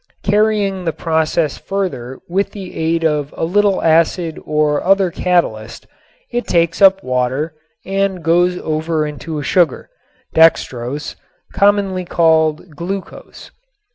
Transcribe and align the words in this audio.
Carrying 0.23 0.83
the 0.85 0.93
process 0.93 1.59
further 1.59 2.17
with 2.27 2.53
the 2.53 2.75
aid 2.75 3.05
of 3.05 3.31
a 3.37 3.45
little 3.45 3.83
acid 3.83 4.41
or 4.45 4.83
other 4.83 5.11
catalyst 5.11 5.85
it 6.31 6.47
takes 6.47 6.81
up 6.81 7.03
water 7.03 7.53
and 7.85 8.23
goes 8.23 8.57
over 8.57 9.05
into 9.05 9.37
a 9.37 9.43
sugar, 9.43 9.91
dextrose, 10.33 11.15
commonly 11.53 12.03
called 12.03 12.75
"glucose." 12.75 13.51